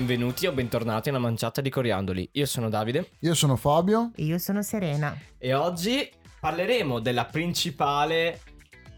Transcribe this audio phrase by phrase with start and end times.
[0.00, 2.28] benvenuti o bentornati a una manciata di coriandoli.
[2.32, 4.10] Io sono Davide Io sono Fabio.
[4.14, 5.16] E io sono Serena.
[5.38, 6.06] e oggi
[6.38, 8.40] parleremo della principale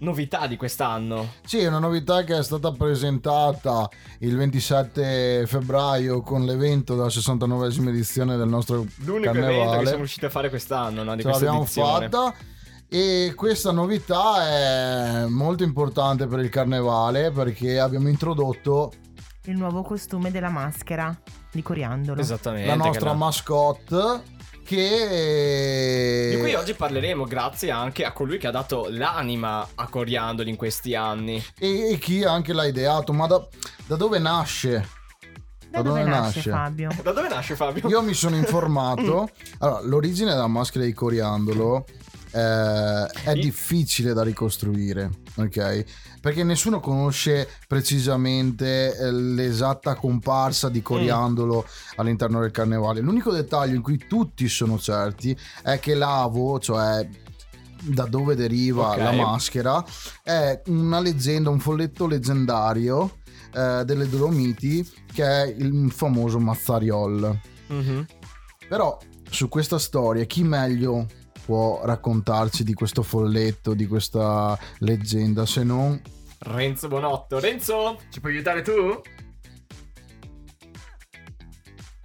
[0.00, 1.34] novità di quest'anno.
[1.44, 3.88] Sì, è una novità che è stata presentata
[4.20, 9.82] il 27 febbraio con l'evento della 69esima edizione del nostro L'unico evento che carnevale.
[9.84, 11.14] siamo riusciti a fare quest'anno, no?
[11.14, 12.08] Di Ce l'abbiamo edizione.
[12.08, 12.34] fatta
[12.88, 18.92] e questa novità è molto importante per il carnevale perché abbiamo introdotto
[19.48, 21.16] Il nuovo costume della maschera
[21.50, 22.20] di coriandolo.
[22.20, 22.66] Esattamente.
[22.66, 24.22] la che nostra la- mascotte
[24.62, 30.50] che Di cui oggi parleremo grazie anche a colui che ha dato l'anima a Coriandoli
[30.50, 31.42] in questi anni.
[31.58, 33.42] e, e chi anche l'ha ideato, ma da,
[33.86, 34.86] da dove nasce?
[35.70, 36.90] da dove nasce, Fabio?
[37.02, 37.88] Da dove nasce Fabio?
[37.88, 39.30] Io mi sono informato.
[39.60, 41.86] Allora, l'origine della maschera di coriandolo
[42.30, 45.84] eh, è difficile da ricostruire, ok?
[46.20, 51.64] Perché nessuno conosce precisamente eh, l'esatta comparsa di coriandolo
[51.96, 53.00] all'interno del carnevale.
[53.00, 57.08] L'unico dettaglio in cui tutti sono certi è che l'avo, cioè
[57.80, 58.98] da dove deriva Ok.
[58.98, 59.84] la maschera,
[60.22, 63.18] è una leggenda, un folletto leggendario
[63.54, 67.38] eh, delle Dolomiti che è il famoso Mazzariol.
[67.68, 68.06] Mhm.
[68.68, 68.98] Però
[69.30, 71.06] su questa storia chi meglio
[71.48, 75.98] può raccontarci di questo folletto, di questa leggenda, se non
[76.40, 77.40] Renzo Bonotto.
[77.40, 79.00] Renzo, ci puoi aiutare tu?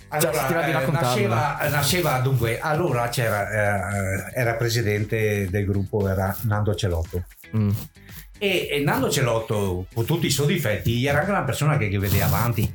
[0.07, 6.73] Allora, di eh, nasceva, nasceva dunque, allora c'era, eh, era presidente del gruppo, era Nando
[6.73, 7.25] Celotto.
[7.57, 7.69] Mm.
[8.37, 11.99] E, e Nando Celotto, con tutti i suoi difetti, era anche una persona che, che
[11.99, 12.73] vedeva avanti.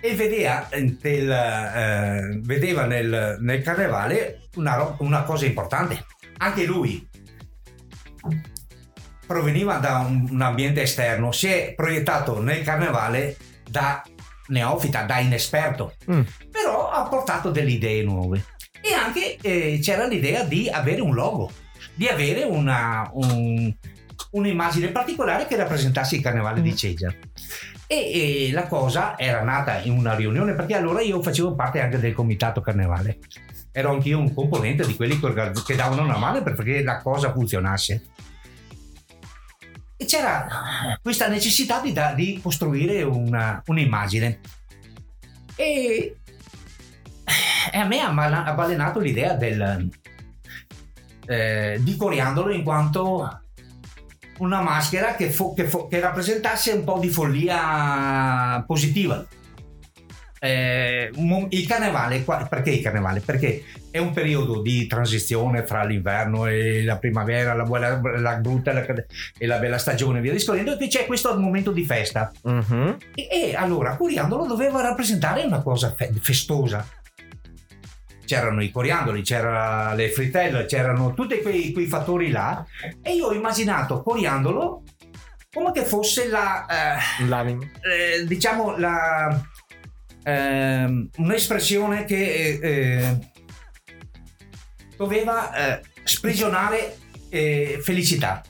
[0.00, 6.04] E vedeva, eh, del, eh, vedeva nel, nel carnevale una, una cosa importante.
[6.38, 7.06] Anche lui
[9.26, 13.36] proveniva da un, un ambiente esterno, si è proiettato nel carnevale
[13.68, 14.02] da
[14.48, 15.94] neofita, da inesperto.
[16.10, 16.22] Mm.
[16.50, 18.44] però ha portato delle idee nuove.
[18.82, 21.50] E anche eh, c'era l'idea di avere un logo
[21.94, 23.72] di avere una, un-
[24.32, 27.12] un'immagine particolare che rappresentasse il carnevale di Ceggia
[27.92, 31.98] e, e la cosa era nata in una riunione perché allora io facevo parte anche
[31.98, 33.18] del comitato carnevale.
[33.72, 38.02] Ero anch'io un componente di quelli che, che davano una mano perché la cosa funzionasse.
[39.96, 40.46] E c'era
[41.02, 44.38] questa necessità di, da- di costruire una- un'immagine.
[45.56, 46.16] E,
[47.72, 49.88] e a me ha balenato l'idea del,
[51.26, 53.42] eh, di coriandolo in quanto
[54.40, 59.24] una maschera che, fo- che fo- che rappresentasse un po' di follia positiva.
[60.42, 61.10] Eh,
[61.50, 63.20] il carnevale, perché il carnevale?
[63.20, 68.70] Perché è un periodo di transizione fra l'inverno e la primavera, la, buona- la brutta
[68.70, 68.86] e la,
[69.36, 72.32] e la bella stagione, via discorrendo, e che c'è questo momento di festa.
[72.42, 72.96] Mhm.
[73.14, 76.86] E, e allora coriandolo doveva rappresentare una cosa fe- festosa.
[78.30, 82.64] C'erano i coriandoli, c'erano le frittelle, c'erano tutti quei, quei fattori là.
[83.02, 84.84] E io ho immaginato coriandolo
[85.52, 87.64] come che fosse la, eh, L'anima.
[87.64, 89.36] eh, diciamo, la,
[90.22, 93.18] ehm, un'espressione che eh, eh,
[94.96, 96.98] doveva eh, sprigionare
[97.30, 98.42] eh, felicità.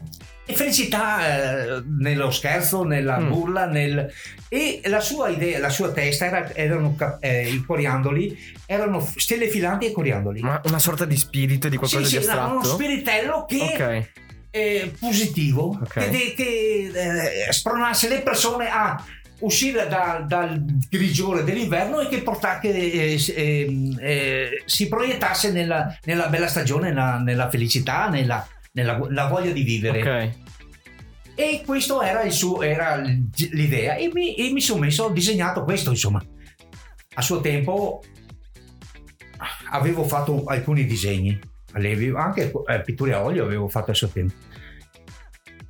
[0.50, 3.28] E felicità eh, nello scherzo, nella Mm.
[3.30, 4.12] burla, nel...
[4.48, 9.86] e la sua idea, la sua testa era- erano eh, i coriandoli, erano stelle filanti
[9.86, 10.40] e coriandoli.
[10.40, 12.74] Ma una sorta di spirito di qualcosa sì, di sì, era uno astratto?
[12.76, 14.08] spiritello che Ok.
[14.50, 16.08] eh, positivo Ok.
[16.10, 16.90] che, che,
[17.48, 19.02] eh, spronasse le persone a
[19.40, 25.96] uscire da- dal grigiore dell'inverno e che, porta- che eh, ehm, eh, si proiettasse nella,
[26.04, 30.00] nella bella stagione, nella, nella felicità, nella, nella la voglia di vivere.
[30.00, 30.30] Ok.
[31.34, 35.64] E questo era, il suo, era l'idea e mi, e mi sono messo, ho disegnato
[35.64, 36.22] questo insomma.
[37.14, 38.02] A suo tempo
[39.70, 41.38] avevo fatto alcuni disegni,
[42.16, 44.34] anche eh, pitture a olio avevo fatto a suo tempo.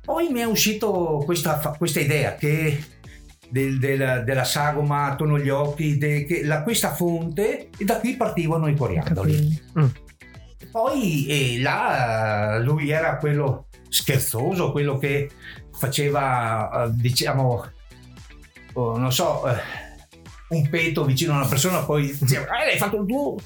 [0.03, 2.83] Poi mi è uscito questa, questa idea che
[3.49, 8.15] del- del- della sagoma attorno agli occhi, de- che la- questa fonte e da qui
[8.17, 9.61] partivano i coriandoli.
[9.73, 9.91] Capelli.
[10.71, 15.29] Poi eh, là lui era quello scherzoso, quello che
[15.77, 17.69] faceva, eh, diciamo,
[18.73, 19.59] oh, non so, eh,
[20.49, 23.37] un petto vicino a una persona, poi diceva, eh, l'hai fatto tu.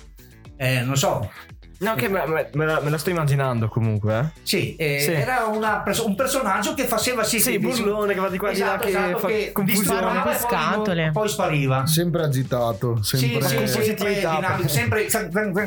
[0.57, 1.29] Eh, non so,
[1.79, 4.19] No, che me, me- me la, me la sto immaginando comunque.
[4.19, 4.39] Eh.
[4.43, 5.11] sì, eh, Sì.
[5.11, 8.51] era una perso- un personaggio che faceva sì, Sì, che- burlone che va di qua
[8.51, 10.19] di là esatto, che esatto, fa che confusione.
[10.19, 11.09] e poi- Scatole.
[11.11, 11.85] poi spariva.
[11.85, 14.05] sempre agitato, Sì, sempre sì, sì, positività.
[14.05, 15.09] sempre dinamico, sempre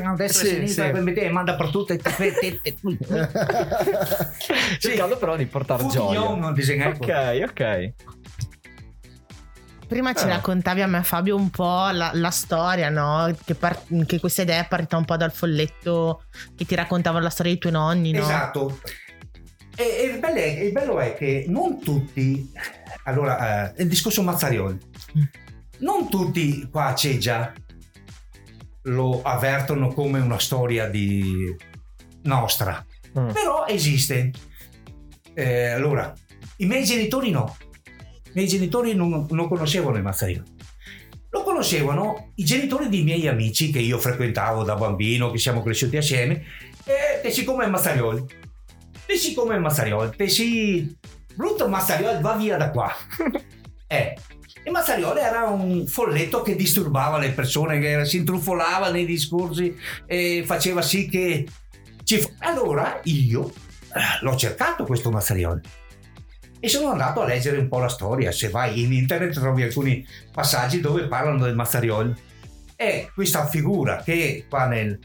[0.06, 1.00] a destra Sì, e a sinistra, sì.
[1.00, 1.98] metteva, manda per tutte e
[4.78, 6.20] Cercando però di portare gioia.
[6.20, 7.02] non disegnato.
[7.02, 7.92] Ok, ok.
[9.88, 10.28] Prima ci Eh.
[10.28, 13.34] raccontavi a me Fabio un po' la, la storia, no?
[13.44, 16.24] Che, par- che questa idea è partita un po' dal folletto
[16.54, 18.20] che ti raccontavano la storia dei tuoi nonni, no?
[18.20, 18.80] Esatto.
[19.74, 22.52] E, e il, bello è, il bello è che non tutti,
[23.04, 24.78] allora, eh, il discorso Mazzarioli,
[25.16, 25.22] Mm.
[25.78, 27.50] non tutti qua a Ceggia
[28.82, 31.54] lo avvertono come una storia di
[32.24, 32.84] nostra,
[33.18, 33.30] Mm.
[33.30, 34.32] però esiste.
[35.32, 36.12] Eh, allora,
[36.56, 37.56] i miei genitori no,
[38.38, 40.56] miei genitori non, non conoscevano il Mazzarioli.
[41.30, 45.96] Lo conoscevano i genitori dei miei amici che io frequentavo da bambino, che siamo cresciuti
[45.96, 46.44] assieme,
[46.84, 48.24] e te siccome è Mazzarioli,
[49.04, 50.96] te siccome è Mazzarioli, te si...
[51.34, 52.90] Brutto Mazzarioli, va via da qua.
[53.86, 54.16] eh,
[54.62, 59.76] e Mazzarioli era un folletto che disturbava le persone, che si intrufolava nei discorsi
[60.06, 61.46] e faceva sì che...
[62.04, 62.24] Ci...
[62.38, 63.52] Allora io
[63.92, 65.60] eh, l'ho cercato questo Mazzarioli
[66.60, 68.32] e sono andato a leggere un po' la storia.
[68.32, 72.14] Se vai in internet trovi alcuni passaggi dove parlano del Mazzarioli.
[72.74, 74.98] È questa figura che qua nel-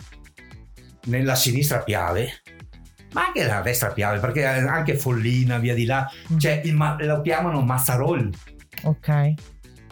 [1.05, 2.41] nella sinistra Piave,
[3.13, 7.21] ma anche nella destra Piave, perché anche Follina, via di là, c'è il, ma- lo
[7.21, 8.29] chiamano Mazzarol.
[8.83, 9.33] Ok.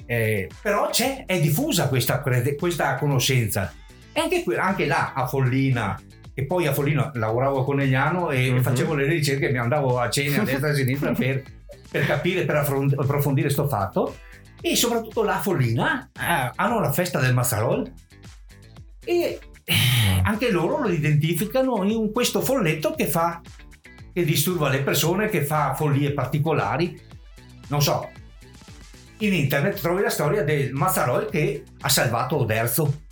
[0.05, 2.21] Eh, però c'è, è diffusa questa,
[2.57, 3.71] questa conoscenza.
[4.13, 5.99] E anche, anche là a Follina,
[6.33, 8.62] e poi a Follina lavoravo a Conegliano e Mhm.
[8.62, 11.44] facevo le ricerche, mi andavo a cena a destra e a sinistra per,
[11.89, 14.16] per capire, per approfondire sto fatto.
[14.62, 17.92] E soprattutto là a Follina eh, hanno la festa del Mazzarol
[19.04, 19.75] e eh,
[20.24, 23.42] anche loro lo identificano in questo folletto che fa
[24.13, 27.00] che disturba le persone, che fa follie particolari.
[27.69, 28.10] Non so,
[29.19, 33.04] in internet trovi la storia del Mazzarol che ha salvato Oderzo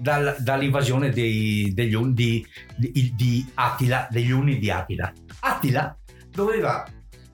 [0.00, 2.44] dal- dall'invasione dei- degli Un- di,
[2.76, 5.12] di- di Attila, degli Unni di Attila.
[5.40, 5.96] Attila
[6.30, 6.84] doveva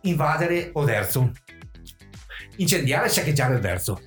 [0.02, 1.32] invadere Oderzo,
[2.56, 4.00] incendiare e saccheggiare Oderzo.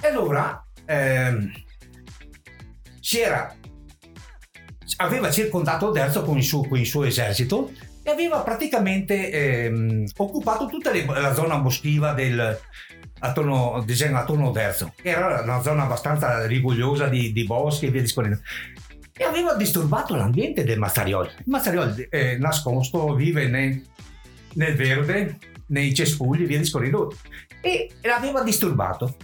[0.00, 1.50] E allora ehm,
[4.98, 10.66] aveva circondato Oderzo con il suo, con il suo esercito e aveva praticamente ehm, occupato
[10.66, 12.58] tutta le- la zona boschiva del,
[13.20, 18.00] attorno, diciamo, a Oderzo, che era una zona abbastanza rigogliosa di, di boschi e via
[18.00, 18.40] discorrendo.
[19.12, 21.26] E aveva disturbato l'ambiente del Mazzariol.
[21.26, 23.82] Il Mazzariol è nascosto, vive nel,
[24.54, 27.14] nel verde, nei cespugli via discorrendo,
[27.60, 29.16] e l'aveva disturbato.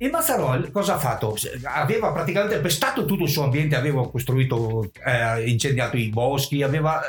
[0.00, 1.36] Il Mazzarol cosa ha fatto?
[1.64, 7.00] Aveva praticamente pestato tutto il suo ambiente, aveva costruito, eh, incendiato i boschi, aveva...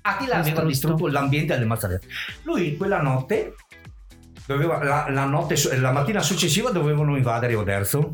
[0.00, 0.66] Aveva Distrutto.
[0.66, 2.00] distrutto l'ambiente del Mazzarol.
[2.44, 3.54] Lui quella notte,
[4.48, 8.12] doveva, la, la notte, la mattina successiva dovevano invadere Oderzo.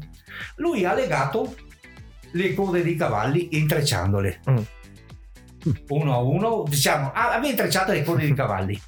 [0.57, 1.55] Lui ha legato
[2.33, 4.41] le code dei cavalli intrecciandole.
[4.51, 4.57] Mm.
[5.91, 8.81] Uno a uno, diciamo, ha- aveva intrecciato le code dei cavalli.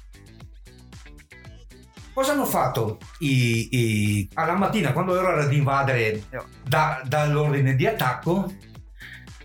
[2.13, 6.23] Cosa hanno fatto i- i- alla mattina quando era ad invadere
[6.63, 8.51] da- dall'ordine di attacco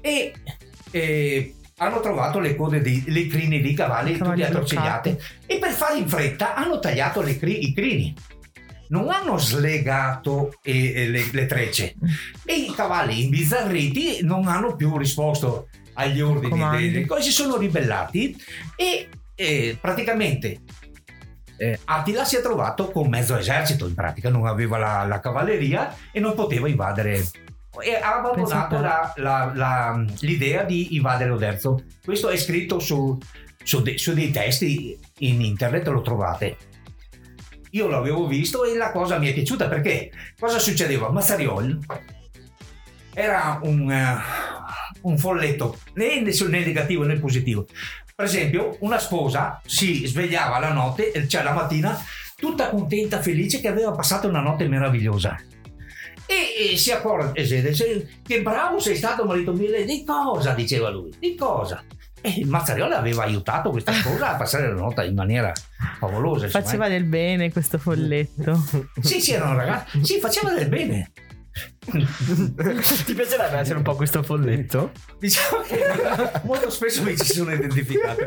[0.01, 0.33] e,
[0.91, 5.99] e hanno trovato le code dei le crini dei cavalli, tutte attorcigliate e per fare
[5.99, 8.15] in fretta hanno tagliato le cri- i crini.
[8.89, 11.95] Non hanno slegato eh, eh, le, le trecce.
[12.45, 18.37] E i cavalli imbizzarriti non hanno più risposto agli ordini delle cose, si sono ribellati.
[18.77, 20.61] E eh, praticamente
[21.57, 23.87] eh, Attila si è trovato con mezzo esercito.
[23.87, 27.25] In pratica, non aveva la, la cavalleria e non poteva invadere
[27.81, 31.85] e ha abbandonato la- la- la- l'idea di invadere Oderzo.
[32.05, 33.17] Questo è scritto su,
[33.63, 36.57] su de- su dei testi in internet, lo trovate.
[37.71, 41.11] Io l'avevo visto e la cosa mi è piaciuta perché cosa succedeva?
[41.11, 41.79] Mazzariol
[43.15, 44.17] era un, eh,
[45.03, 47.67] un folletto né nel negativo né positivo.
[48.15, 51.99] Per esempio, una sposa si svegliava la notte, cioè la mattina,
[52.37, 55.37] tutta contenta, felice che aveva passato una notte meravigliosa.
[56.27, 60.53] E, e si accorge e dice, che bravo sei stato marito mio di cosa?
[60.53, 61.13] Diceva lui.
[61.19, 61.83] Di cosa?
[62.25, 65.53] E il Mazzarioli aveva aiutato questa sposa a passare la notte in maniera
[65.99, 68.53] favolosa insomma, Faceva del bene questo folletto.
[68.73, 68.87] eh.
[69.03, 70.05] sì sì era un ragazzo.
[70.05, 71.11] Sì faceva del bene.
[71.85, 74.93] Ti piacerebbe essere un po' questo folletto?
[75.19, 75.81] diciamo che
[76.45, 78.23] molto spesso mi ci sono identificato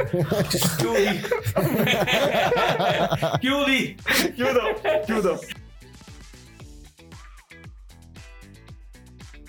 [0.77, 1.21] chiudi.
[3.39, 3.95] Chiudi.
[4.35, 5.39] Chiudo, chiudo.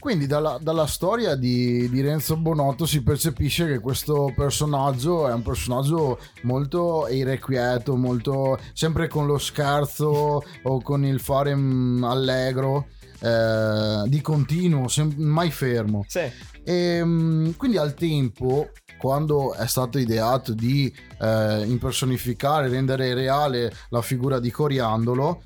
[0.07, 5.43] Quindi dalla, dalla storia di, di Renzo Bonotto si percepisce che questo personaggio è un
[5.43, 12.87] personaggio molto irrequieto, molto sempre con lo scherzo o con il fare mm, allegro,
[13.19, 16.05] eh, di continuo, sem- mai fermo.
[16.07, 16.31] Sì.
[16.63, 20.87] E mm, quindi al tempo, quando è stato ideato di
[21.21, 25.43] eh, impersonificare, rendere reale la figura di Coriandolo,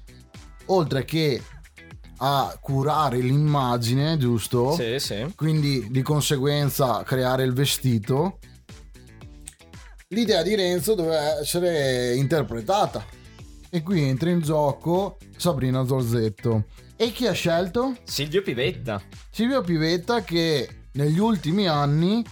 [0.67, 1.41] oltre che
[2.23, 4.73] a curare l'immagine, giusto?
[4.73, 5.33] Sì, sì.
[5.35, 8.39] Quindi di conseguenza creare il vestito.
[10.09, 13.05] L'idea di Renzo doveva essere interpretata.
[13.71, 16.65] E qui entra in gioco Sabrina Zorzetto.
[16.97, 17.97] E chi ha scelto?
[18.05, 19.01] Silvio Pivetta.
[19.31, 22.23] Silvio Pivetta che negli ultimi anni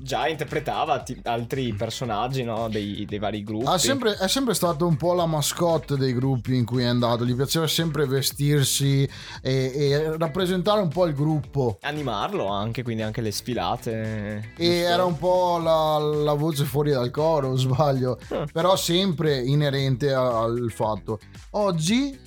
[0.00, 2.68] Già interpretava ti- altri personaggi no?
[2.68, 3.66] dei, dei vari gruppi.
[3.66, 7.24] ha sempre- è sempre stato un po' la mascotte dei gruppi in cui è andato.
[7.26, 9.02] Gli piaceva sempre vestirsi
[9.42, 11.78] e, e rappresentare un po' il gruppo.
[11.82, 14.52] Animarlo anche, quindi anche le sfilate.
[14.56, 18.46] E era un po' la, la voce fuori dal coro, sbaglio, Ah.
[18.52, 21.18] però sempre inerente al fatto.
[21.50, 22.18] Oggi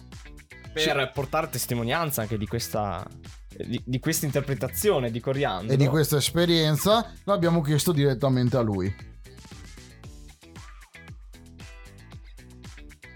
[0.73, 3.05] per portare testimonianza anche di questa
[3.67, 9.09] di, di questa interpretazione di Coriandolo e di questa esperienza l'abbiamo chiesto direttamente a lui.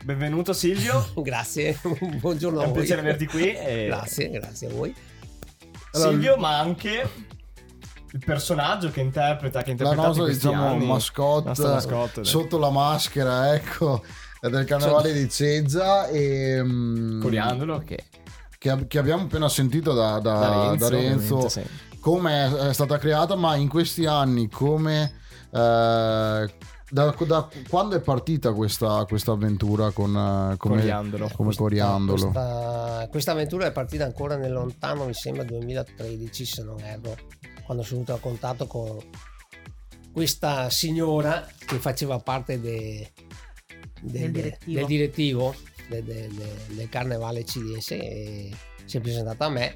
[0.06, 1.80] benvenuto Silvio Grazie,
[2.20, 4.96] buongiorno è a un piacere averti qui e- Grazie, grazie a voi.
[5.94, 7.10] Allora, Silvio ma anche
[8.12, 10.86] il personaggio che interpreta che ha La nostra diciamo anni.
[10.86, 14.04] mascotte, Nostra mascotte, sotto la maschera, ecco,
[14.40, 18.04] del carnevale di Ceggia e mm, Coriandolo che
[18.66, 21.62] che, che abbiamo appena sentito da, da- da Renzo, da Renzo sì.
[22.00, 25.04] come è, stata creata, ma in questi anni come
[25.52, 26.54] eh,
[26.90, 31.30] da, da quando è partita questa, questa avventura con eh, come, Coriandolo.
[31.36, 32.22] come coriandolo?
[32.24, 37.16] Questa, questa avventura è partita ancora nel lontano, mi sembra 2013 se non erro,
[37.66, 38.98] quando sono venuto a contatto con
[40.12, 43.12] questa signora che faceva parte de-
[44.02, 44.78] Del del, direttivo.
[44.78, 45.56] del direttivo
[45.90, 48.52] de- de- de- del carnevale CDS e
[48.86, 49.76] si è presentata a me.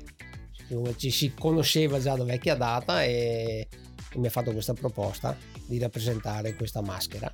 [0.97, 3.67] Ci si conosceva già da vecchia data e,
[4.11, 5.35] e mi ha fatto questa proposta
[5.65, 7.33] di rappresentare questa maschera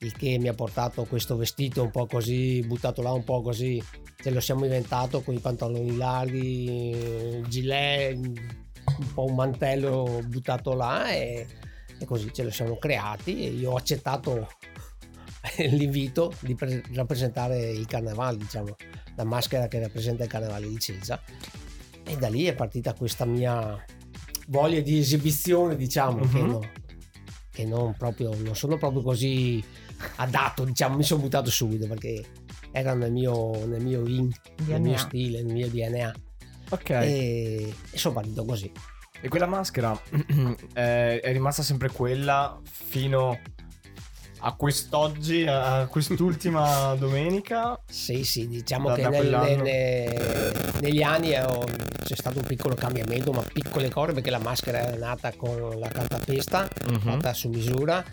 [0.00, 3.82] il che mi ha portato questo vestito un po' così, buttato là un po' così,
[4.16, 10.74] ce lo siamo inventato con i pantaloni larghi, il gilet, un po' un mantello buttato
[10.74, 11.46] là e,
[11.98, 14.48] e così ce lo siamo creati e io ho accettato
[15.70, 18.76] l'invito di pre- rappresentare il carnevale, diciamo,
[19.16, 21.20] la maschera che rappresenta il carnevale di Cesa
[22.04, 23.82] e da lì è partita questa mia
[24.48, 26.50] voglia di esibizione, diciamo, che, Mhm.
[26.50, 26.70] non,
[27.50, 29.62] che non proprio, non sono proprio così
[30.16, 32.24] adatto, diciamo, mi sono buttato subito perché
[32.70, 34.30] era nel mio, nel mio in,
[34.66, 36.14] nel mio stile, nel mio DNA
[36.68, 38.70] ok e, e sono partito così.
[39.20, 39.98] E quella maschera
[40.74, 43.40] è rimasta sempre quella fino
[44.46, 47.78] a quest'oggi, a quest'ultima domenica.
[47.88, 51.64] Sì, sì, diciamo Da- che da nel- nelle- negli anni ho-
[52.04, 55.88] c'è stato un piccolo cambiamento, ma piccole cose perché la maschera è nata con la
[55.88, 56.98] cartapesta Mhm.
[57.00, 58.04] fatta su misura.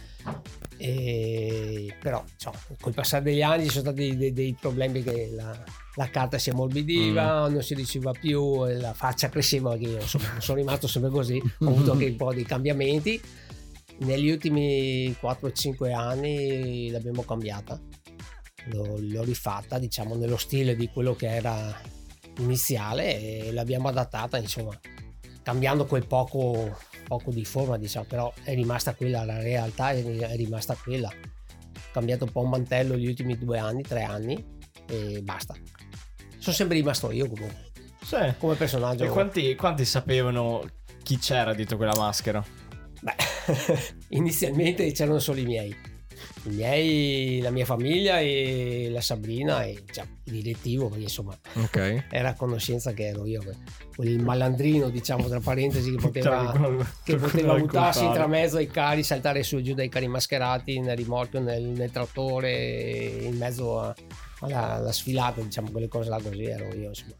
[0.77, 5.55] E, però insomma, col passare degli anni ci sono stati dei, dei problemi che la,
[5.95, 10.41] la carta si ammorbidiva, non si diceva più, la faccia cresceva, perché io insomma non
[10.41, 13.21] sono rimasto sempre così, ho avuto anche un po' di cambiamenti.
[13.99, 17.79] Negli ultimi 4-5 anni l'abbiamo cambiata,
[18.65, 21.79] l'ho, l'ho rifatta diciamo nello stile di quello che era
[22.39, 24.77] iniziale e l'abbiamo adattata insomma
[25.43, 30.75] cambiando quel poco, poco di forma diciamo però è rimasta quella la realtà è, rimasta
[30.75, 31.09] quella.
[31.09, 34.43] Ho cambiato un po' un mantello gli ultimi due anni tre anni
[34.87, 35.53] e basta.
[36.39, 37.71] Sono sempre rimasto io comunque.
[38.01, 38.33] Sì.
[38.37, 39.03] come personaggio.
[39.05, 40.63] E quanti, quanti sapevano
[41.03, 42.43] chi c'era dietro quella maschera?
[44.09, 45.75] Inizialmente c'erano solo i miei.
[46.45, 52.05] I miei, la mia famiglia e la Sabrina e già, il direttivo, perché insomma Ok.
[52.09, 53.55] era a conoscenza che ero io, que-
[53.95, 56.53] quel malandrino, diciamo tra parentesi, che poteva,
[57.03, 60.97] che poteva buttarsi in mezzo ai cari, saltare su e giù dai cari mascherati nel
[60.97, 63.95] rimorchio, nel, nel trattore, in mezzo a-
[64.41, 67.13] alla, alla sfilata, diciamo quelle cose là così ero io, insomma.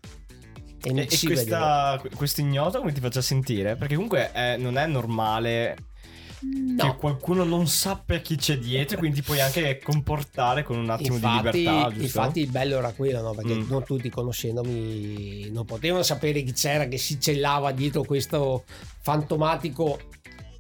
[0.86, 3.78] E, E, questa, questo ignoto come ti faccia sentire?
[3.78, 5.76] Perché comunque eh, non è normale
[6.78, 6.96] che No.
[6.98, 11.64] qualcuno non sappia chi c'è dietro, quindi puoi anche comportare con un attimo infatti, di
[11.64, 12.04] libertà, giusto?
[12.04, 13.32] infatti il bello era quello, no?
[13.34, 13.70] perché Mm.
[13.70, 18.64] non tutti conoscendomi non potevano sapere chi c'era che si cellava dietro questo
[19.02, 20.00] fantomatico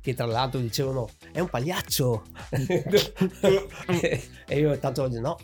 [0.01, 2.23] che tra l'altro dicevano è un pagliaccio
[4.47, 5.37] e io tanto no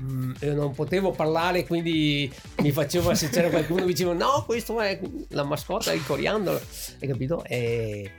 [0.00, 4.98] Mm, io non potevo parlare quindi mi facevo se c'era qualcuno dicevo no questo è
[5.28, 6.58] la mascotta il coriandolo
[7.00, 8.10] hai capito e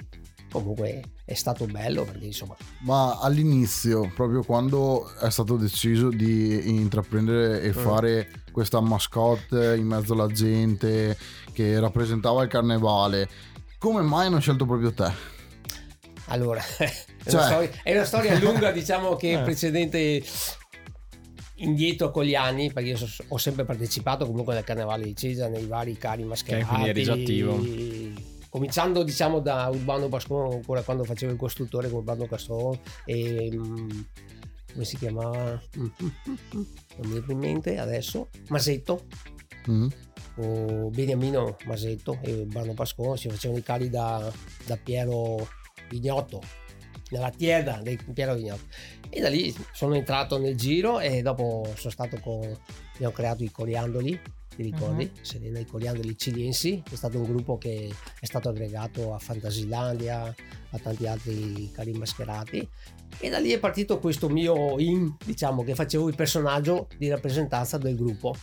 [0.61, 7.61] comunque è stato bello perché insomma Ma all'inizio, proprio quando è stato deciso di intraprendere
[7.61, 7.65] Mm.
[7.65, 11.17] e fare questa mascotte in mezzo alla gente
[11.53, 13.27] che rappresentava il carnevale,
[13.77, 15.11] come mai hanno scelto proprio te?
[16.27, 16.85] Allora, è,
[17.25, 19.41] Cioè- una storia, è una storia lunga, diciamo che Eh.
[19.41, 20.23] precedente.
[21.57, 25.47] indietro con gli anni, perché io so- ho sempre partecipato comunque al Carnevale di Cesa
[25.47, 26.65] nei vari cari mascherati.
[26.65, 27.57] quindi eri già attivo.
[28.53, 33.89] Cominciando diciamo da Urbano Pascone, ancora quando facevo il costruttore con Urbano Castro e mm,
[34.73, 35.59] come si chiamava?
[35.75, 36.63] Mm, mm,
[36.97, 38.29] Non mi viene in mente adesso.
[38.49, 39.05] Masetto,
[39.67, 39.87] Mm.
[40.35, 44.31] o Beniamino Masetto e Urbano Pascone si facevano i cari da,
[44.65, 45.47] da Piero
[45.89, 46.41] Vignotto
[47.09, 48.65] nella tienda di Piero Vignotto
[49.09, 52.41] e da lì sono entrato nel giro e dopo sono stato con
[52.95, 54.19] abbiamo creato i coriandoli
[54.55, 55.11] ti ricordi?
[55.21, 60.23] Serena i coriandoli ciliensi che è stato un gruppo che è stato aggregato a Fantasilandia
[60.23, 62.67] a tanti altri cari mascherati
[63.19, 67.77] e da lì è partito questo mio in diciamo che facevo il personaggio di rappresentanza
[67.77, 68.35] del gruppo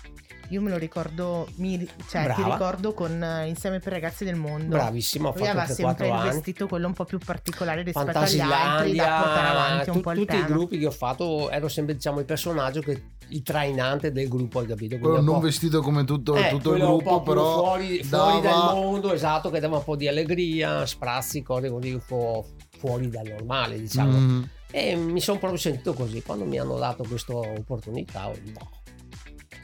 [0.50, 2.52] Io me lo ricordo, mi, cioè ti Brava.
[2.54, 4.68] ricordo con eh, Insieme per ragazzi del mondo.
[4.76, 7.82] bravissimo ho Lui aveva fatto sempre 4 il anni vestito quello un po' più particolare
[7.82, 10.46] rispetto agli altri da portare avanti un tu- po' il tutti tema.
[10.46, 14.58] i gruppi che ho fatto ero sempre diciamo il personaggio che il trainante del gruppo
[14.58, 18.40] hai capito Quello non po'- vestito come tutto, eh, tutto il gruppo, però fuori, fuori
[18.40, 22.44] dava- dal mondo esatto che dava un po' di allegria sprazzi cose così un po'
[22.78, 24.42] fuori dal normale diciamo Mm.
[24.70, 28.70] E mi sono proprio sentito così quando mi hanno dato questa opportunità ho detto, no.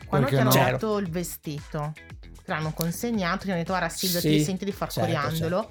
[0.06, 0.70] Quando Perché ti hanno no?
[0.72, 4.72] dato il vestito, te l'hanno consegnato, ti hanno detto guarda Silvio Sì, ti senti di
[4.72, 5.70] far certo, coriandolo.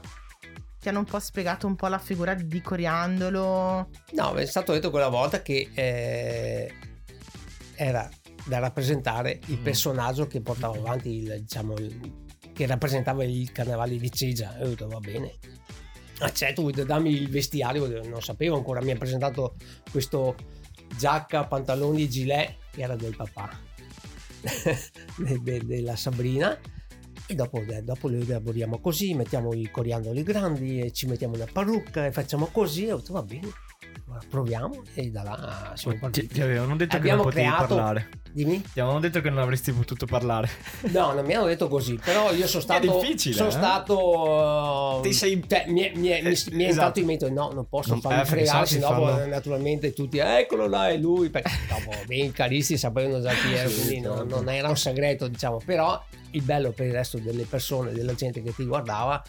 [0.80, 3.90] Ti hanno un po' spiegato un po' la figura di coriandolo.
[4.12, 6.74] No, è stato detto quella volta che eh,
[7.76, 8.08] era
[8.46, 9.64] da rappresentare il Mm.
[9.64, 12.24] personaggio che portava avanti il, diciamo, il-
[12.54, 14.58] che rappresentava il carnevale di Cegia.
[14.58, 15.34] E ho detto va bene.
[16.20, 19.56] Accetto, vuoi dammi il vestiario, non sapevo ancora, mi ha presentato
[19.92, 20.36] questo
[20.98, 23.50] giacca, pantaloni gilet che era del papà.
[25.18, 26.58] De- de- della Sabrina.
[27.28, 31.48] E dopo, eh, dopo lo elaboriamo così, mettiamo i coriandoli grandi e ci mettiamo una
[31.52, 32.86] parrucca e facciamo così.
[32.86, 33.50] E ho detto va bene,
[34.30, 36.28] proviamo e da là siamo Ti, partiti.
[36.28, 38.10] ti avevano detto Abbiamo che non potevi creato- parlare.
[38.36, 38.62] Dimmi?
[38.62, 40.50] Ti avevano detto che non avresti potuto parlare.
[40.92, 43.00] No, non mi hanno detto così, però io sono stato.
[43.00, 43.52] difficile, sono eh?
[43.54, 45.00] stato.
[45.04, 46.62] Ti sei- cioè, mi, è- mi è- mi- mi è Esatto.
[46.64, 50.68] entrato in mente, no, non posso Non- farmi eh, fregare, sennò fanno- naturalmente tutti, eccolo
[50.68, 51.30] là, è lui.
[51.30, 54.26] Perché dopo, ben caristi sapevano già chi Sì, quindi certo.
[54.26, 55.62] non era un segreto, diciamo.
[55.66, 56.04] Però
[56.36, 59.22] il bello per il resto delle persone, della gente che ti guardava,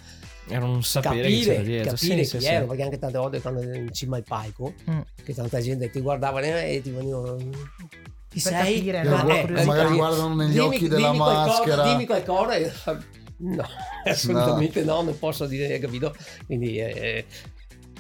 [0.48, 1.90] Era un sapere che c'era capire, dietro.
[1.92, 2.52] capire Sì, chi sì, sì.
[2.52, 5.00] ero, perché anche tante volte quando ero in cima al palco, Mm.
[5.24, 7.36] che tanta gente ti guardava e ti venivano.
[7.36, 8.74] Chi Per sei?
[8.74, 11.82] capire, Che no, Ma- eh, magari guardano negli Dimmi- occhi della dimmi qualcosa- maschera.
[11.88, 12.72] dimmi qualcosa e-
[13.38, 13.64] no
[14.04, 15.02] assolutamente no.
[15.02, 16.14] non posso dire capito
[16.46, 17.24] quindi eh,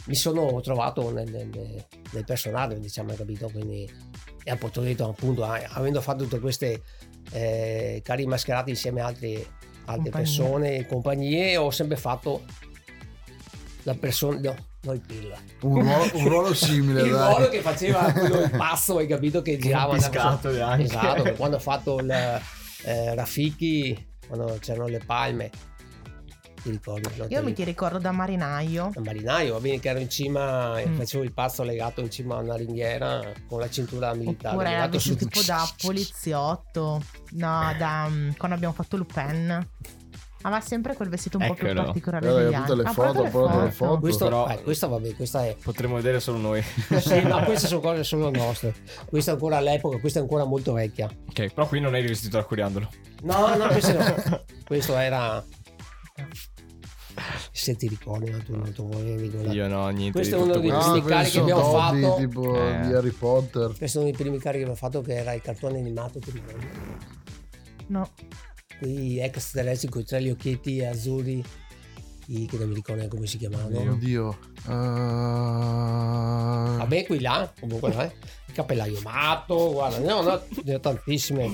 [0.06, 3.90] mi sono trovato nel, nel- nel personaggio diciamo hai capito quindi
[4.44, 6.82] e appunto ho detto appunto eh, avendo fatto tutte queste
[7.32, 9.46] eh, cari mascherati insieme a altre, altre
[9.84, 10.10] Compagnie.
[10.10, 12.44] persone e compagnie ho sempre fatto
[13.84, 17.30] la persona no, no il pilla Un ruolo, un ruolo simile, il dai.
[17.30, 20.84] ruolo che faceva quello il pazzo hai capito che girava piscato anche.
[20.84, 22.10] Esatto, quando ho fatto il
[22.82, 25.50] eh, Rafiki, quando c'erano le palme,
[26.66, 27.08] ti ricordi?
[27.32, 28.90] Io te mi ti ricordo da marinaio.
[28.94, 30.96] al marinaio, va bene che ero in cima e Mm.
[30.96, 34.54] facevo il pazzo legato in cima a una ringhiera con la cintura militare.
[34.54, 37.02] Oppure era legato su vestito tipo da poliziotto.
[37.32, 39.68] No, da mm, quando abbiamo fatto Lupin.
[40.42, 41.84] Aveva sempre quel vestito un po' più Eccolo.
[41.86, 42.76] particolare Guarda, degli altri.
[42.76, 43.98] le Ah, foto, guarda guarda le foto.
[43.98, 45.56] Questo, Però- eh, questa vabbè, questa è...
[45.60, 46.62] Potremmo vedere solo noi.
[47.00, 48.74] Sì, no, queste sono cose solo nostre.
[49.06, 51.06] Questa è ancora all'epoca, questa è ancora molto vecchia.
[51.30, 52.88] ok, però qui non eri vestito da coriandolo.
[53.22, 54.44] No, no, questo, no.
[54.64, 55.44] questo era...
[57.52, 60.18] Se ti ricordi, no, tu non tu volevi con la- Io no, niente.
[60.18, 60.92] Questo è uno dei questo.
[60.92, 62.16] Ah, cari che abbiamo Dobby, fatto.
[62.18, 62.80] tipo Eh.
[62.86, 63.74] di Harry Potter.
[63.76, 66.30] Questo è uno dei primi cari che abbiamo fatto che era il cartone animato, ti
[66.30, 66.66] ricordi?
[67.88, 68.10] No.
[68.78, 71.42] Quei extraterrestri con i tre gli occhietti azzurri,
[72.26, 73.92] i- che non mi ricordo neanche come si chiamavano.
[73.92, 74.38] Oddio.
[74.66, 74.70] Uh...
[76.78, 78.12] Vabbè, qui là, comunque, eh,
[78.46, 81.50] il cappellaio matto, guarda, no, no, ne ho tantissime.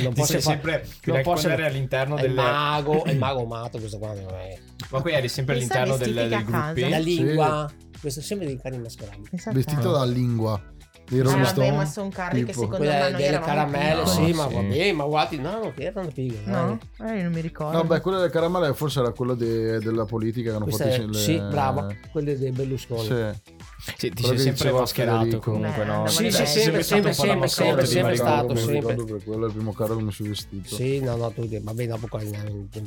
[0.00, 0.40] Non posso fare...
[0.40, 4.58] sempre non posso- eri all'interno del mago, è il mago matto, questo qua non è...
[4.90, 6.88] Ma qui eri sempre all'interno del, del gruppetto.
[6.88, 9.22] La lingua, questo è sempre dei cari mascherati.
[9.52, 10.60] Vestito da lingua.
[11.10, 11.86] Ah, Rolling vabbè, ma Stone.
[11.86, 12.60] sono carri che tipo.
[12.60, 14.26] secondo Quella me noi delle caramelle, piccoli.
[14.26, 14.54] sì, ma sì.
[14.54, 16.40] vabbè, ma guardi, no, non erano piccole.
[16.44, 17.76] No, eh, non mi ricordo.
[17.76, 21.02] No, beh, quello delle caramelle forse era quello de- della politica che hanno Questa fatto
[21.02, 21.18] è, le...
[21.18, 23.04] sì, brava, quelle dei Berlusconi.
[23.04, 23.56] Sì.
[23.96, 25.50] Sì, ti sei che sempre mascherato Federico.
[25.52, 26.06] comunque, no?
[26.08, 28.74] Sì, di sì, sempre, sempre, sempre, sempre, di sempre stato, mi sempre.
[28.74, 30.74] ricordo per quello è il primo carro come sono vestito.
[30.74, 32.20] Sì, no, no, tu, vabbè, dopo qua,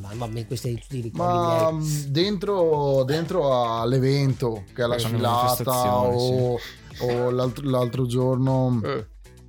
[0.01, 6.01] ma vabbè, questi tutti i ricordi Ma mh, dentro, dentro all'evento, che è la sfilata,
[6.01, 6.59] o,
[6.99, 9.05] o l'altro, l'altro giorno Eh.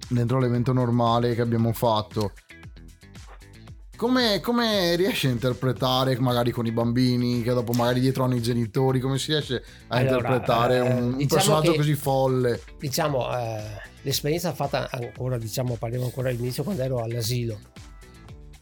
[0.08, 2.32] dentro l'evento normale che abbiamo fatto,
[3.96, 8.42] come, come riesci a interpretare magari con i bambini, che dopo magari dietro hanno i
[8.42, 12.60] genitori, come si riesce a Allora, interpretare eh, un, un diciamo personaggio che- così folle?
[12.78, 13.62] diciamo eh,
[14.02, 17.58] l'esperienza fatta ancora diciamo parliamo ancora all'inizio quando ero all'asilo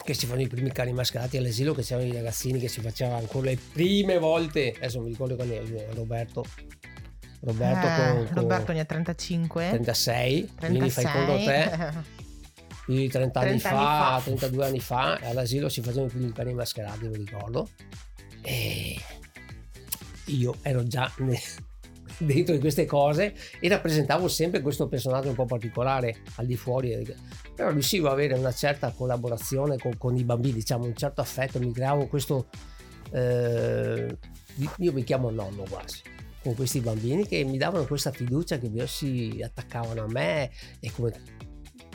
[0.02, 3.16] che si fanno i primi cani mascherati all'asilo che c'erano i ragazzini che si faceva
[3.16, 5.64] ancora le prime volte adesso mi ricordo quando era
[5.94, 6.44] Roberto
[7.40, 9.68] Roberto Eh, con, con Roberto ne ha 35.
[9.68, 11.92] 36, quindi fai conto te.
[12.84, 14.24] Più di 30 anni 30 fa, anni fa.
[14.24, 17.68] 32 anni fa all'asilo si facevano i primi cani mascherati mi ricordo.
[18.42, 18.96] E
[20.26, 21.10] io ero già
[22.18, 27.16] dentro di queste cose e rappresentavo sempre questo personaggio un po' particolare al di fuori.
[27.54, 31.58] Però riuscivo ad avere una certa collaborazione con, con i bambini diciamo un certo affetto
[31.58, 32.48] mi creavo questo
[33.12, 34.16] eh,
[34.76, 36.00] io mi chiamo nonno quasi
[36.42, 40.50] con questi bambini che mi davano questa fiducia che si attaccavano a me
[40.80, 41.12] e come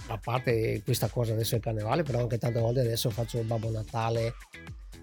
[0.07, 3.45] a parte questa cosa adesso è il carnevale però anche tante volte adesso faccio il
[3.45, 4.35] Babbo Natale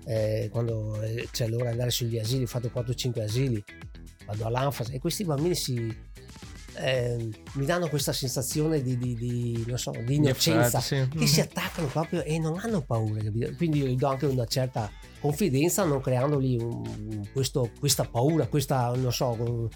[0.07, 3.63] eh, quando eh, c'è l'ora di andare sugli asili ho fatto 4-5 asili
[4.27, 6.11] vado all'anfasi e questi bambini si
[6.77, 11.19] eh, mi danno questa sensazione di, di- di, non so, di innocenza Di affetto, sì.
[11.19, 13.53] che si attaccano proprio e non hanno paura capito?
[13.57, 18.93] quindi io gli do anche una certa confidenza non creandogli un- questo- questa paura questa
[18.95, 19.69] non so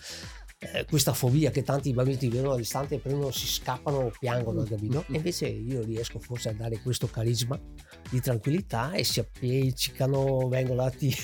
[0.58, 4.62] eh, questa fobia che tanti bambini ti vedono all'istante e prendono, si scappano o piangono,
[4.62, 5.04] capito?
[5.08, 7.60] E invece io riesco forse a dare questo carisma
[8.08, 11.14] di tranquillità e si appiccicano, vengono là, ti,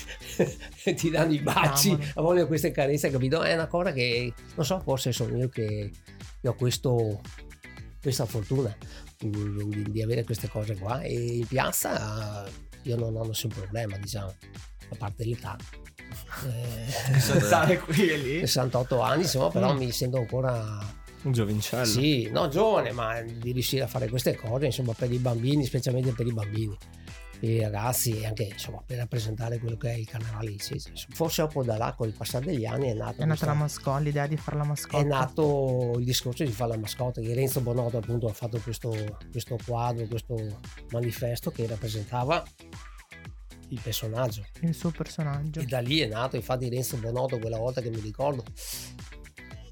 [0.97, 2.13] ti danno i baci, Amano.
[2.17, 3.43] vogliono queste carezze, capito?
[3.43, 5.91] È una cosa che, non so, forse sono io che,
[6.41, 7.23] che ho questo,
[8.03, 8.77] questa fortuna
[9.17, 12.47] di, di- di avere queste cose qua e in piazza
[12.83, 14.35] io non ho nessun problema, diciamo,
[14.91, 15.57] a parte l'età.
[16.47, 18.39] Eh, Saltare qui e lì.
[18.47, 19.77] 68 anni, insomma, però Mm.
[19.79, 20.79] mi sento ancora
[21.23, 21.85] Un giovincello.
[21.85, 26.13] sì, no, giovane, ma di riuscire a fare queste cose, insomma, per i bambini, specialmente
[26.13, 26.77] per i bambini,
[27.39, 30.95] per i ragazzi e anche insomma per rappresentare quello che è il carnevale di Cesare.
[31.11, 34.03] Forse dopo da là, con il passare degli anni, è nato, È nata la mascotte,
[34.05, 35.05] l'idea di fare la mascotte.
[35.05, 38.95] è nato il discorso di fare la mascotte, che Renzo Bonotto appunto ha fatto questo,
[39.31, 40.37] questo quadro, questo
[40.91, 42.45] manifesto che rappresentava
[43.73, 44.47] il personaggio.
[44.61, 45.61] il suo personaggio.
[45.61, 48.45] E da lì è nato, infatti Renzo Bonotto quella volta che mi ricordo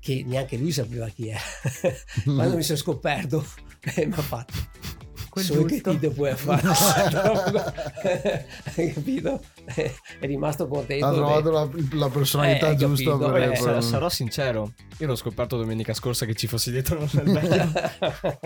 [0.00, 1.40] che neanche lui sapeva chi era.
[2.24, 3.46] Quando mi sono scoperto
[3.94, 4.54] eh, mi ha fatto
[5.30, 5.98] Quel solo che giusto.
[5.98, 6.62] ti puoi fare.
[8.76, 9.40] Hai capito?
[9.76, 11.06] Eh, È rimasto contento.
[11.06, 15.14] Ha trovato la, la personalità Eh, giusta capito, per eh, Sarò, sarò sincero, io l'ho
[15.14, 17.70] scoperto domenica scorsa che ci fossi dietro vecchio.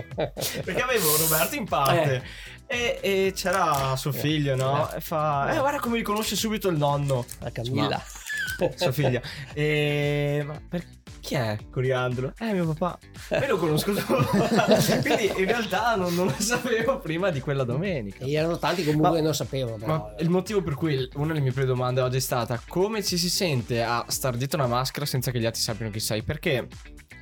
[0.64, 2.22] Perché avevo Roberto in parte
[2.66, 4.92] e, e c'era suo figlio, no?
[4.92, 8.02] E fa, eh, guarda come riconosce subito il nonno, La Camilla.
[8.76, 9.20] sua figlia.
[9.52, 10.84] E ma per
[11.20, 12.34] chi è Coriandolo?
[12.38, 12.98] Eh, mio papà.
[13.40, 14.24] Io lo conosco solo.
[15.00, 18.24] Quindi in realtà non, non lo sapevo prima di quella domenica.
[18.24, 19.76] E erano tanti comunque Ma- che non sapevano.
[19.78, 23.02] Però, Ma il motivo per cui una delle mie prime domande oggi è stata come
[23.02, 26.22] ci si sente a star dietro una maschera senza che gli altri sappiano chi sei?
[26.22, 26.68] Perché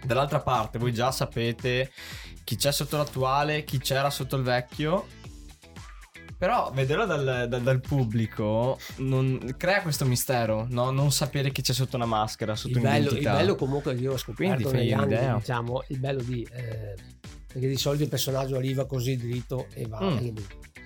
[0.05, 1.93] dall'altra parte voi già sapete
[2.43, 5.07] chi c'è sotto l'attuale, chi c'era sotto il vecchio.
[6.43, 10.91] Però vederlo dal, dal- dal pubblico non- crea questo mistero, no?
[10.91, 14.15] Non sapere chi c'è sotto una maschera, sotto il, bello, il bello comunque che io
[14.15, 16.45] ho scoperto Quindi negli anni, diciamo, il bello di...
[16.53, 16.97] eh,
[17.47, 20.01] perché di solito il personaggio arriva così dritto e va.
[20.01, 20.17] Mm.
[20.17, 20.33] e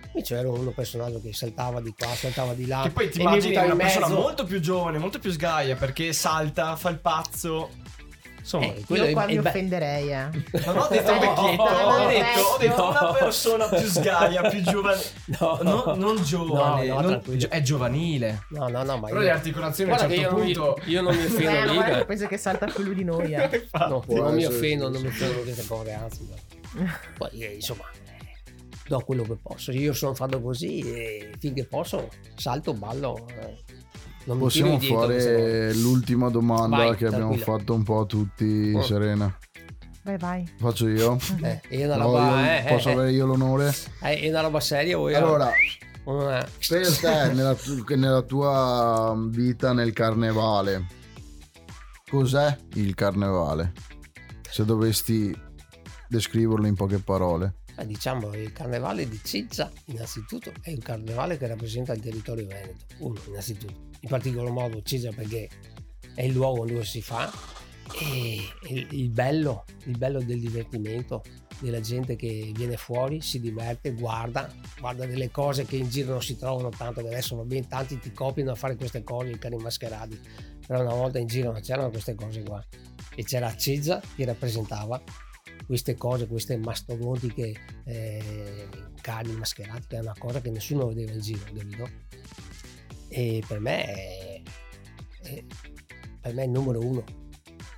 [0.09, 2.83] Invece era uno personaggio che saltava di qua, saltava di là.
[2.83, 4.21] Che poi ti immagini una persona mezzo.
[4.21, 7.71] molto più giovane, molto più sgaia perché salta, fa il pazzo.
[8.47, 10.23] Insomma, Eh, quello Io qua è mi offenderei, eh.
[10.67, 12.89] Non ho detto no, ho, detto, ho detto no.
[12.91, 15.01] una persona più sgaia, più giovane.
[15.41, 18.45] No, No, non giovane, No, no, non- è giovanile.
[18.51, 20.79] No, no, no, ma Però io, le articolazioni a un certo punto.
[20.85, 22.05] io non mi Eh, offendo beh.
[22.05, 23.67] penso che salta più lui di noi, eh.
[23.89, 26.29] No, Può non mi offendo, non mi offendo queste cose, anzi.
[27.19, 28.53] Poi eh, insomma, eh,
[28.87, 29.73] do quello che posso.
[29.73, 33.27] Io sono fatto così e finché posso salto, ballo.
[33.41, 33.57] eh.
[34.27, 37.45] Non Possiamo fare l'ultima domanda Vai, che abbiamo tranquilla.
[37.59, 38.83] fatto un po' a tutti, Oh.
[38.83, 39.39] Serena.
[40.03, 40.49] Vai, vai.
[40.59, 41.17] Faccio io?
[41.43, 43.73] Eh, è una No, roba, io- eh, posso eh, avere io l'onore?
[44.03, 45.15] eh, è una roba seria vuoi?
[45.15, 47.57] Allora, Eh, per te, nella,
[47.97, 50.87] nella tua vita nel carnevale,
[52.09, 53.73] cos'è il carnevale?
[54.49, 55.37] Se dovesti
[56.09, 57.55] descriverlo in poche parole.
[57.79, 62.85] eh, diciamo il carnevale di Cizza innanzitutto è un carnevale che rappresenta il territorio veneto
[63.01, 65.49] uno innanzitutto in particolar modo Cizza perché
[66.15, 67.31] è il luogo dove si fa
[68.01, 71.23] e il, bello il bello del divertimento
[71.61, 76.23] della gente che viene fuori si diverte guarda guarda delle cose che in giro non
[76.23, 79.39] si trovano tanto che adesso va bene tanti ti copiano a fare queste cose i
[79.39, 80.21] cari mascherati
[80.67, 82.63] però una volta in giro non c'erano queste cose qua
[83.15, 85.03] e c'era Cizza che rappresentava
[85.67, 87.55] queste cose, queste mastodontiche
[87.85, 88.69] eh,
[89.01, 91.89] carni mascherate, che è una cosa che nessuno vedeva in giro, capito?
[93.17, 94.43] E per me è,
[95.23, 95.45] è-
[96.21, 97.03] per me è il numero uno.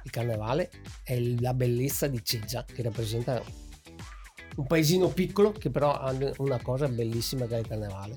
[0.02, 0.68] Il carnevale
[1.04, 3.40] è la bellezza di Ceggia, che rappresenta
[4.56, 8.14] un paesino piccolo che però ha una cosa bellissima che è il carnevale,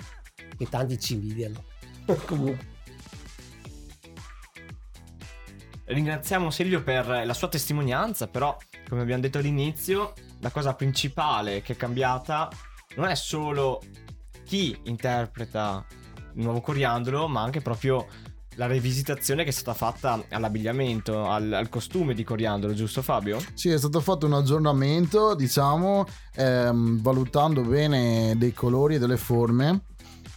[0.57, 1.63] che tanti ci invidiano.
[2.25, 2.69] Comunque.
[5.85, 8.57] Ringraziamo Silvio per la sua testimonianza, però
[8.89, 12.49] come abbiamo detto all'inizio, la cosa principale che è cambiata
[12.95, 13.79] non è solo
[14.43, 15.85] chi interpreta
[16.33, 18.07] nuovo coriandolo, ma anche proprio
[18.55, 23.41] la rivisitazione che è stata fatta all'abbigliamento, al, al costume di coriandolo, giusto Fabio?
[23.53, 29.83] Sì, è stato fatto un aggiornamento, diciamo, ehm, valutando bene dei colori e delle forme,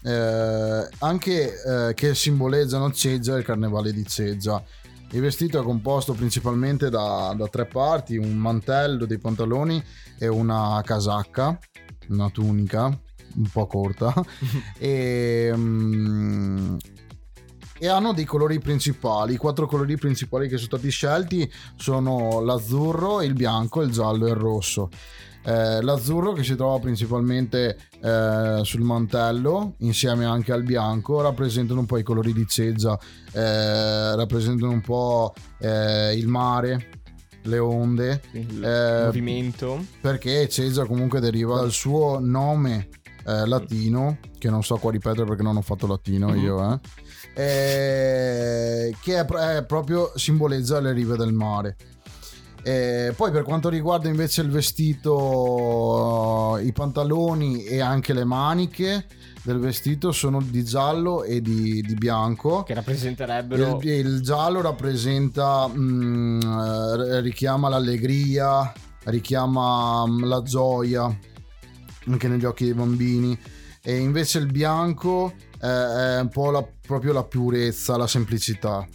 [0.03, 4.63] eh, anche eh, che simboleggiano Ceggia e il carnevale di Ceggia.
[5.11, 9.83] Il vestito è composto principalmente da, da tre parti, un mantello, dei pantaloni
[10.19, 11.59] e una casacca,
[12.09, 12.97] una tunica
[13.37, 14.13] un po' corta.
[14.79, 16.77] e, mm,
[17.79, 19.35] e hanno dei colori principali.
[19.35, 24.31] I quattro colori principali che sono stati scelti sono l'azzurro, il bianco, il giallo e
[24.31, 24.89] il rosso.
[25.47, 31.85] Eh, l'azzurro che si trova principalmente eh, sul mantello insieme anche al bianco rappresentano un
[31.85, 32.99] po' i colori di Ceggia
[33.31, 36.89] eh, rappresentano un po' eh, il mare
[37.43, 39.85] le onde Il Eh, movimento.
[40.01, 42.89] perché Ceggia comunque deriva dal suo nome
[43.27, 46.39] eh, latino, che non so qua ripetere perché non ho fatto latino Mhm.
[46.39, 46.81] io,
[47.35, 51.77] eh, eh, che è, è proprio simboleggia le rive del mare.
[52.67, 59.05] Eh, poi per quanto riguarda invece il vestito, i pantaloni e anche le maniche
[59.43, 62.63] del vestito sono di giallo e di, di bianco.
[62.63, 68.73] Che rappresenterebbero Il, il giallo rappresenta, mm, eh, richiama l'allegria,
[69.05, 71.19] richiama mm, la gioia
[72.07, 73.39] anche negli occhi dei bambini.
[73.83, 78.87] E invece il bianco eh, è un po' la- proprio la purezza, la semplicità.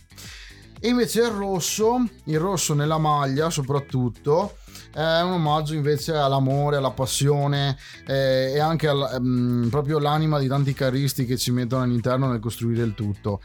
[0.81, 4.55] E invece il rosso, il rosso nella maglia soprattutto,
[4.93, 10.47] è un omaggio invece all'amore, alla passione eh, e anche al- mm, proprio l'anima di
[10.47, 13.41] tanti caristi che ci mettono all'interno nel costruire il tutto.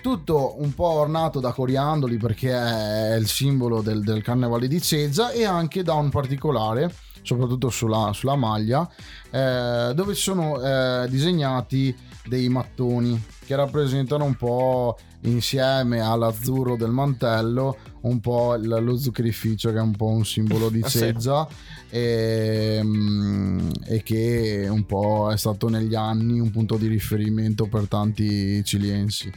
[0.00, 5.30] Tutto un po' ornato da coriandoli perché è il simbolo del, del carnevale di Ceggia
[5.30, 6.92] e anche da un particolare,
[7.28, 8.88] soprattutto sulla, sulla maglia,
[9.30, 11.94] eh, dove sono eh, disegnati
[12.26, 19.78] dei mattoni che rappresentano un po' insieme all'azzurro del mantello un po' lo zuccherificio che
[19.78, 20.88] è un po' un simbolo di Ah.
[20.88, 21.48] Ceggia
[21.90, 27.88] e, mm, e che un po' è stato negli anni un punto di riferimento per
[27.88, 29.30] tanti ciliensi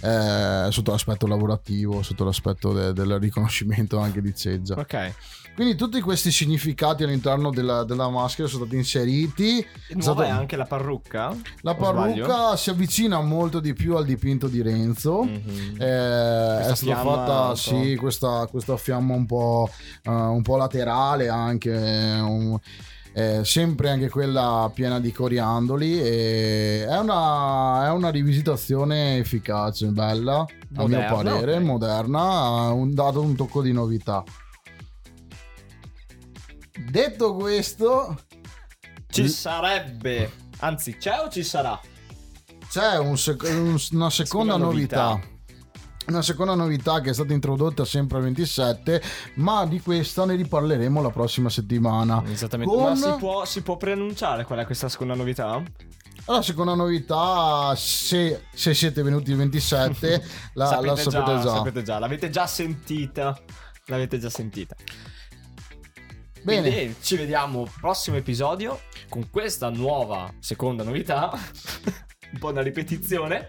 [0.00, 5.14] eh, sotto l'aspetto lavorativo sotto l'aspetto de- del riconoscimento anche di Ceggia Ok.
[5.54, 10.56] quindi tutti questi significati all'interno della, della maschera sono stati inseriti Nuova Stato- è anche
[10.56, 11.34] la parrucca?
[11.62, 15.76] la parrucca si avvicina molto di più al dipinto di Renzo Mhm.
[15.80, 17.54] eh, è stata fatta po'.
[17.54, 19.70] sì, questa, questa fiamma un po',
[20.02, 22.58] eh, un po' laterale anche eh, un-
[23.18, 30.40] eh, sempre anche quella piena di coriandoli e è una, è una rivisitazione efficace bella
[30.40, 30.46] a
[30.86, 31.62] mio Moderna, parere ok.
[31.62, 34.22] moderna ha un, dato un tocco di novità
[36.90, 38.16] detto questo
[39.08, 41.80] Ci sarebbe, anzi c'è o ci sarà?
[42.68, 45.08] c'è un sec- un- una seconda Seconda novità.
[45.08, 45.28] novità.
[46.06, 49.02] Una seconda novità che è stata introdotta sempre al 27,
[49.34, 52.22] ma di questa ne riparleremo la prossima settimana.
[52.26, 52.72] Esattamente.
[52.72, 55.60] Con- Ma si può, si può preannunciare qual è questa seconda novità?
[56.26, 61.40] La seconda novità, se, se siete venuti il 27, la la sapete già.
[61.54, 63.38] sapete già, l'avete già sentita.
[63.86, 64.74] L'avete già sentita.
[66.42, 71.30] Bene, Quindi ci vediamo al prossimo episodio con questa nuova seconda novità.
[72.32, 73.48] Un po' una ripetizione.